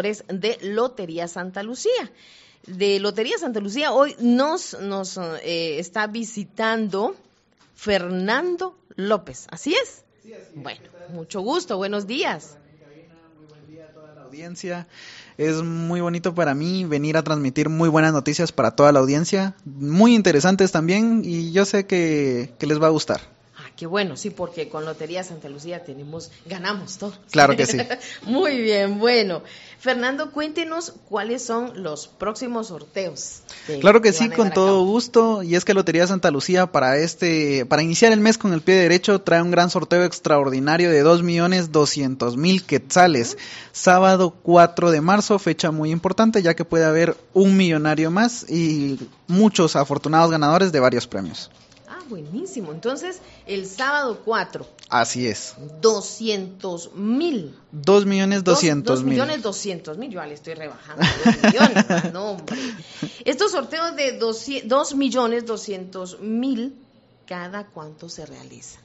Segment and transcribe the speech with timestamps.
[0.00, 2.10] de Lotería Santa Lucía.
[2.66, 7.16] De Lotería Santa Lucía hoy nos, nos eh, está visitando
[7.74, 9.46] Fernando López.
[9.50, 10.04] ¿Así es?
[10.54, 10.80] Bueno,
[11.12, 12.56] mucho gusto, buenos días.
[14.24, 14.86] Audiencia.
[15.36, 19.54] Es muy bonito para mí venir a transmitir muy buenas noticias para toda la audiencia,
[19.64, 23.20] muy interesantes también y yo sé que, que les va a gustar.
[23.76, 27.14] Qué bueno, sí, porque con Lotería Santa Lucía tenemos, ganamos todo.
[27.30, 27.78] Claro que sí.
[28.22, 29.42] Muy bien, bueno.
[29.78, 33.40] Fernando, cuéntenos cuáles son los próximos sorteos.
[33.80, 35.42] claro que, sí, con todo gusto.
[35.42, 38.76] Y es que Lotería Santa Lucía para este, para iniciar el mes con el pie
[38.76, 43.36] derecho, trae un gran sorteo extraordinario de dos millones doscientos mil quetzales.
[43.72, 48.98] Sábado 4 de marzo, fecha muy importante, ya que puede haber un millonario más y
[49.26, 51.50] muchos afortunados ganadores de varios premios
[52.12, 52.72] buenísimo.
[52.72, 54.66] Entonces, el sábado 4.
[54.90, 55.54] Así es.
[55.80, 57.56] 200 mil.
[57.72, 59.16] 2 millones 200 mil.
[59.16, 60.10] 2 millones 200 mil.
[60.10, 61.02] Yo ya le estoy rebajando.
[61.24, 61.84] 2 millones.
[62.12, 62.56] no, hombre.
[63.24, 66.74] Estos sorteos de 2 millones 200 mil,
[67.26, 68.78] ¿cada cuánto se realiza?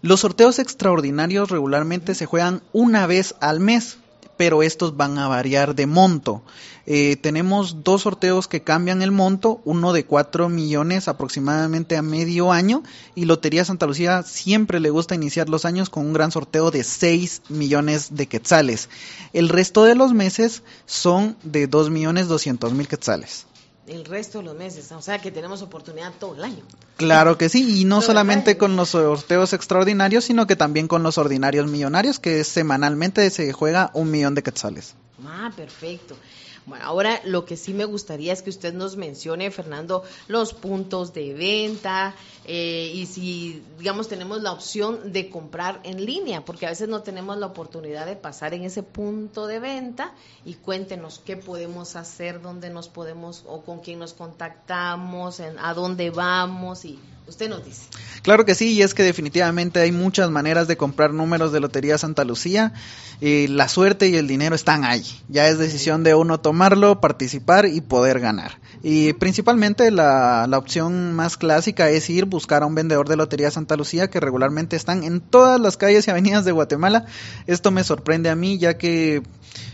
[0.00, 3.98] Los sorteos extraordinarios regularmente se juegan una vez al mes
[4.40, 6.42] pero estos van a variar de monto.
[6.86, 12.50] Eh, tenemos dos sorteos que cambian el monto, uno de 4 millones aproximadamente a medio
[12.50, 12.82] año
[13.14, 16.84] y Lotería Santa Lucía siempre le gusta iniciar los años con un gran sorteo de
[16.84, 18.88] 6 millones de quetzales.
[19.34, 23.44] El resto de los meses son de 2 millones 200 mil quetzales
[23.86, 24.90] el resto de los meses.
[24.92, 26.62] O sea que tenemos oportunidad todo el año.
[26.96, 31.18] Claro que sí, y no solamente con los sorteos extraordinarios, sino que también con los
[31.18, 34.94] ordinarios millonarios, que semanalmente se juega un millón de quetzales.
[35.26, 36.16] Ah, perfecto.
[36.66, 41.12] Bueno, ahora lo que sí me gustaría es que usted nos mencione, Fernando, los puntos
[41.14, 46.70] de venta eh, y si, digamos, tenemos la opción de comprar en línea, porque a
[46.70, 51.36] veces no tenemos la oportunidad de pasar en ese punto de venta y cuéntenos qué
[51.36, 56.98] podemos hacer, dónde nos podemos o con quién nos contactamos, en, a dónde vamos y
[57.30, 57.82] Usted nos dice.
[58.22, 61.96] Claro que sí, y es que definitivamente hay muchas maneras de comprar números de Lotería
[61.96, 62.72] Santa Lucía.
[63.20, 65.04] y la suerte y el dinero están ahí.
[65.28, 68.58] Ya es decisión de uno tomarlo, participar y poder ganar.
[68.82, 73.52] Y principalmente la, la opción más clásica es ir buscar a un vendedor de Lotería
[73.52, 77.06] Santa Lucía que regularmente están en todas las calles y avenidas de Guatemala.
[77.46, 79.22] Esto me sorprende a mí ya que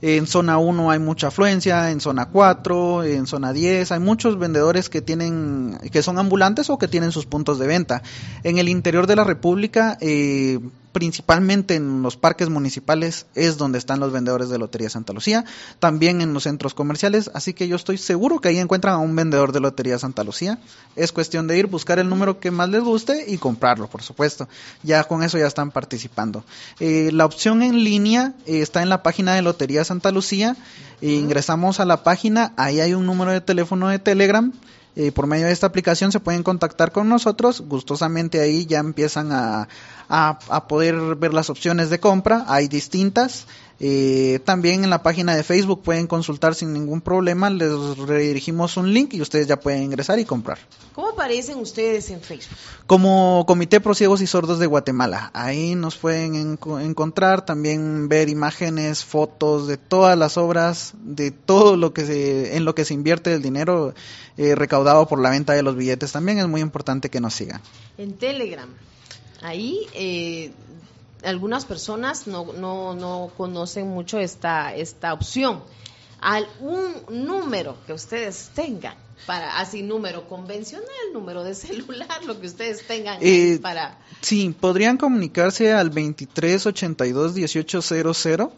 [0.00, 4.88] en zona 1 hay mucha afluencia, en zona 4, en zona 10, hay muchos vendedores
[4.88, 8.02] que tienen que son ambulantes o que tienen sus puntos de venta.
[8.42, 10.58] En el interior de la República eh,
[10.92, 15.44] principalmente en los parques municipales es donde están los vendedores de Lotería Santa Lucía,
[15.78, 19.14] también en los centros comerciales, así que yo estoy seguro que ahí encuentran a un
[19.14, 20.58] vendedor de Lotería Santa Lucía.
[20.96, 24.48] Es cuestión de ir, buscar el número que más les guste y comprarlo, por supuesto.
[24.82, 26.44] Ya con eso ya están participando.
[26.80, 30.56] Eh, la opción en línea eh, está en la página de Lotería Santa Lucía.
[31.00, 34.52] ingresamos a la página, ahí hay un número de teléfono de Telegram
[35.00, 37.60] eh, por medio de esta aplicación se pueden contactar con nosotros.
[37.60, 39.68] Gustosamente ahí ya empiezan a,
[40.08, 42.44] a, poder ver las opciones de compra.
[42.48, 43.46] Hay distintas.
[43.80, 47.48] Eh, también en la página de Facebook pueden consultar sin ningún problema.
[47.48, 50.58] Les redirigimos un link y ustedes ya pueden ingresar y comprar.
[50.94, 52.58] ¿Cómo aparecen ustedes en Facebook?
[52.86, 55.30] Como Comité Pro Ciegos y Sordos de Guatemala.
[55.32, 61.92] Ahí nos pueden encontrar, también ver imágenes, fotos de todas las obras, de todo lo
[61.92, 63.94] que se, en lo que se invierte el dinero
[64.36, 66.10] eh, recaudado por la venta de los billetes.
[66.10, 67.60] También es muy importante que nos sigan.
[67.96, 68.68] En Telegram.
[69.40, 70.50] Ahí eh,
[71.22, 75.62] algunas personas no, no, no conocen mucho esta, esta opción.
[76.20, 78.96] Algún número que ustedes tengan
[79.26, 84.96] para así número convencional, número de celular, lo que ustedes tengan eh, para Sí, podrían
[84.96, 88.50] comunicarse al 2382 1800.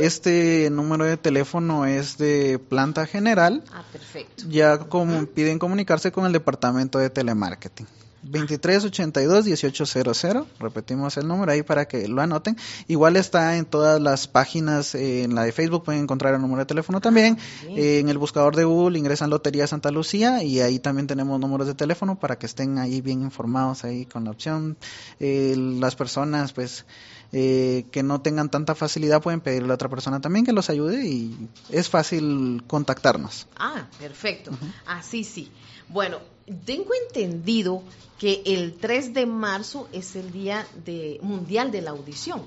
[0.00, 3.62] Este número de teléfono es de planta general.
[3.72, 4.44] Ah, perfecto.
[4.48, 7.86] Ya como piden comunicarse con el departamento de telemarketing.
[8.30, 10.46] 2382-1800.
[10.58, 12.56] Repetimos el número ahí para que lo anoten.
[12.88, 16.60] Igual está en todas las páginas, eh, en la de Facebook pueden encontrar el número
[16.60, 17.38] de teléfono también.
[17.68, 21.66] Eh, en el buscador de Google ingresan Lotería Santa Lucía y ahí también tenemos números
[21.66, 24.76] de teléfono para que estén ahí bien informados ahí con la opción.
[25.20, 26.84] Eh, las personas pues
[27.32, 31.48] que no tengan tanta facilidad pueden pedirle a otra persona también que los ayude y
[31.68, 33.48] es fácil contactarnos.
[33.56, 34.52] Ah, perfecto.
[34.86, 35.50] Así sí.
[35.88, 36.18] Bueno,
[36.64, 37.82] tengo entendido
[38.18, 42.42] que el 3 de marzo es el Día de, Mundial de la Audición.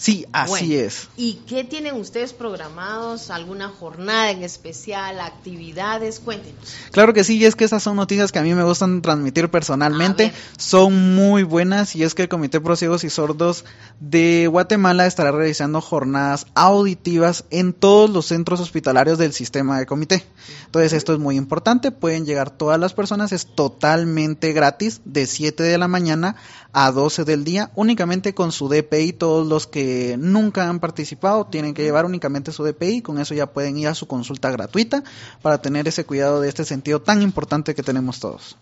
[0.00, 1.08] Sí, así Bueno, es.
[1.18, 3.28] ¿Y qué tienen ustedes programados?
[3.28, 5.20] ¿Alguna jornada en especial?
[5.20, 6.20] ¿Actividades?
[6.20, 6.58] Cuéntenos.
[6.90, 9.50] Claro que sí, y es que esas son noticias que a mí me gustan transmitir
[9.50, 10.32] personalmente.
[10.56, 13.66] Son muy buenas y es que el Comité Pro Ciegos y Sordos
[14.00, 20.24] de Guatemala estará realizando jornadas auditivas en todos los centros hospitalarios del sistema de comité.
[20.64, 25.62] Entonces esto es muy importante, pueden llegar todas las personas, es totalmente gratis de 7
[25.62, 26.36] de la mañana
[26.72, 29.12] a 12 del día, únicamente con su DPI.
[29.14, 33.46] Todos los que nunca han participado tienen que llevar únicamente su DPI, con eso ya
[33.46, 35.02] pueden ir a su consulta gratuita
[35.42, 38.56] para tener ese cuidado de este sentido tan importante que tenemos todos.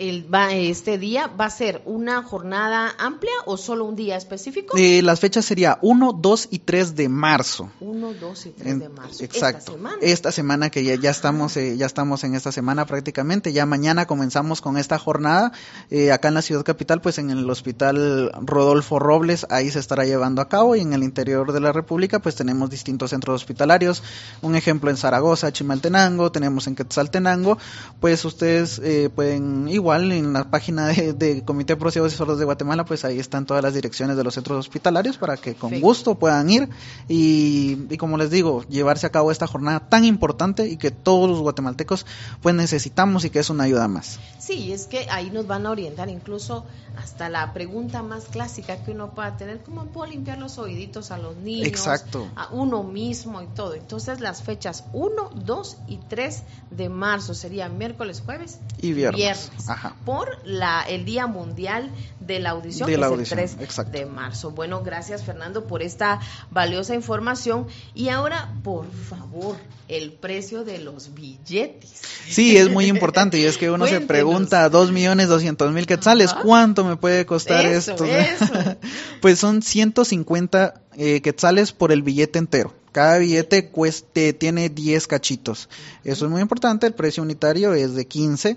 [0.00, 4.74] El, va, este día va a ser una jornada amplia o solo un día específico?
[4.78, 7.70] Eh, las fechas sería 1, 2 y 3 de marzo.
[7.80, 9.22] 1, 2 y 3 En- de marzo.
[9.22, 9.58] Exacto.
[9.58, 9.96] Esta semana.
[10.00, 13.52] Esta semana que ya, ya estamos eh, ya estamos en esta semana prácticamente.
[13.52, 15.52] Ya mañana comenzamos con esta jornada
[15.90, 20.06] eh, acá en la ciudad capital, pues en el hospital Rodolfo Robles ahí se estará
[20.06, 24.02] llevando a cabo y en el interior de la República pues tenemos distintos centros hospitalarios.
[24.40, 27.58] Un ejemplo en Zaragoza, Chimaltenango, tenemos en Quetzaltenango.
[28.00, 32.38] Pues ustedes eh, pueden igual en la página de, de Comité Pro Ciegos y Sordos
[32.38, 35.80] de Guatemala pues ahí están todas las direcciones de los centros hospitalarios para que con
[35.80, 36.68] gusto puedan ir
[37.08, 41.28] y, y como les digo, llevarse a cabo esta jornada tan importante y que todos
[41.28, 42.06] los guatemaltecos
[42.40, 44.20] pues necesitamos y que es una ayuda más.
[44.38, 46.64] Sí, es que ahí nos van a orientar incluso
[46.96, 51.18] hasta la pregunta más clásica que uno pueda tener, ¿cómo puedo limpiar los oíditos a
[51.18, 51.66] los niños?
[51.66, 52.28] Exacto.
[52.36, 53.74] A uno mismo y todo.
[53.74, 59.50] Entonces las fechas 1, 2 y 3 de marzo serían miércoles, jueves Y viernes.
[59.80, 59.96] Ajá.
[60.04, 61.90] Por la, el Día Mundial
[62.20, 63.92] de la Audición, De que la es audición, el 3 exacto.
[63.92, 64.50] de marzo.
[64.50, 67.66] Bueno, gracias Fernando por esta valiosa información.
[67.94, 69.56] Y ahora, por favor,
[69.88, 71.90] el precio de los billetes.
[72.28, 76.32] Sí, es muy importante y es que uno se pregunta, dos millones doscientos mil quetzales,
[76.32, 76.42] Ajá.
[76.42, 78.04] ¿cuánto me puede costar Eso, esto?
[78.04, 78.76] eso.
[79.22, 82.74] pues son 150 eh, quetzales por el billete entero.
[82.92, 85.68] Cada billete cueste, tiene 10 cachitos.
[86.04, 88.56] Eso es muy importante, el precio unitario es de 15.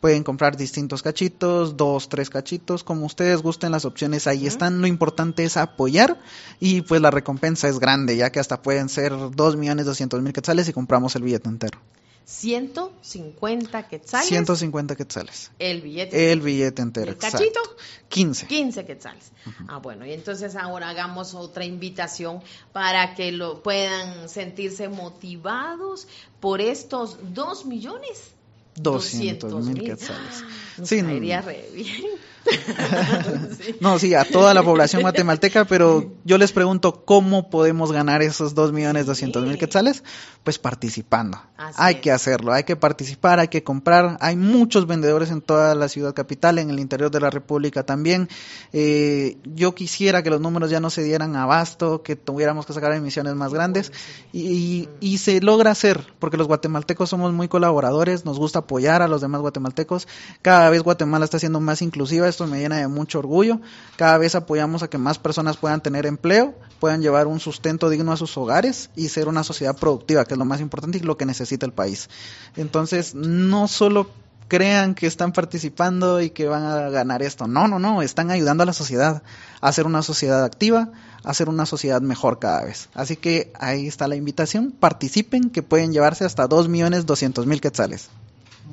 [0.00, 4.80] Pueden comprar distintos cachitos, dos, tres cachitos, como ustedes gusten, las opciones ahí están.
[4.80, 6.18] Lo importante es apoyar
[6.58, 10.32] y pues la recompensa es grande, ya que hasta pueden ser dos millones doscientos mil
[10.32, 11.78] quetzales si compramos el billete entero.
[12.24, 15.50] 150 quetzales 150 quetzales.
[15.58, 16.32] el billete.
[16.32, 17.10] El billete entero.
[17.10, 17.60] ¿El cachito?
[18.08, 18.46] 15.
[18.46, 19.32] 15 quetzales.
[19.68, 22.42] Ah, bueno, y entonces ahora hagamos otra invitación
[22.72, 26.06] para que lo puedan sentirse motivados
[26.40, 28.32] por estos 2 millones.
[28.76, 30.44] 200 mil quetzales.
[30.78, 32.06] Nos Sí, caería re bien.
[33.62, 33.76] Sí.
[33.80, 38.54] No, sí, a toda la población guatemalteca, pero yo les pregunto, ¿cómo podemos ganar esos
[38.54, 40.02] 2 millones 200 mil quetzales?
[40.42, 41.40] Pues participando.
[41.56, 42.00] Así hay es.
[42.00, 44.16] que hacerlo, hay que participar, hay que comprar.
[44.20, 48.28] Hay muchos vendedores en toda la ciudad capital, en el interior de la República también.
[48.72, 52.92] Eh, yo quisiera que los números ya no se dieran abasto, que tuviéramos que sacar
[52.92, 53.92] emisiones más grandes.
[54.32, 59.08] Y, y se logra hacer, porque los guatemaltecos somos muy colaboradores, nos gusta apoyar a
[59.08, 60.08] los demás guatemaltecos.
[60.40, 63.60] Cada vez Guatemala está siendo más inclusiva, esto me llena de mucho orgullo.
[63.96, 68.12] Cada vez apoyamos a que más personas puedan tener empleo, puedan llevar un sustento digno
[68.12, 71.16] a sus hogares y ser una sociedad productiva, que es lo más importante y lo
[71.16, 72.10] que necesita el país.
[72.56, 74.08] Entonces, no solo
[74.52, 77.46] crean que están participando y que van a ganar esto.
[77.46, 79.22] No, no, no, están ayudando a la sociedad
[79.62, 80.90] a ser una sociedad activa,
[81.24, 82.90] a ser una sociedad mejor cada vez.
[82.92, 87.62] Así que ahí está la invitación, participen que pueden llevarse hasta 2 millones 200 mil
[87.62, 88.10] quetzales.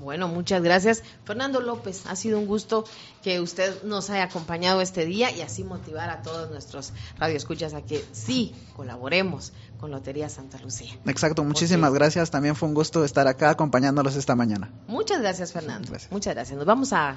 [0.09, 1.03] Bueno, muchas gracias.
[1.23, 2.83] Fernando López, ha sido un gusto
[3.21, 7.83] que usted nos haya acompañado este día y así motivar a todos nuestros radioescuchas a
[7.83, 10.97] que sí colaboremos con Lotería Santa Lucía.
[11.05, 12.31] Exacto, muchísimas gracias.
[12.31, 14.71] También fue un gusto estar acá acompañándolos esta mañana.
[14.87, 15.89] Muchas gracias, Fernando.
[15.91, 16.11] Gracias.
[16.11, 16.57] Muchas gracias.
[16.57, 17.15] Nos vamos a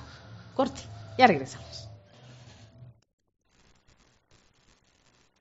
[0.55, 0.83] corte.
[1.17, 1.92] Ya regresamos.